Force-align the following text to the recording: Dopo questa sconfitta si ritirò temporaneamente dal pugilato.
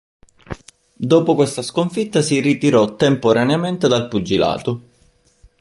Dopo 0.95 1.35
questa 1.35 1.61
sconfitta 1.61 2.23
si 2.23 2.39
ritirò 2.39 2.95
temporaneamente 2.95 3.87
dal 3.87 4.07
pugilato. 4.07 4.81